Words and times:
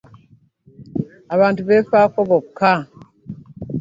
Abantu 1.33 1.59
beefaako 1.67 2.19
bokka. 2.29 2.73